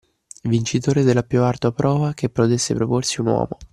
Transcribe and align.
Vincitore 0.45 1.03
della 1.03 1.21
più 1.21 1.43
ardua 1.43 1.71
prova 1.73 2.13
che 2.15 2.29
potesse 2.29 2.73
proporsi 2.73 3.21
un 3.21 3.27
uomo! 3.27 3.57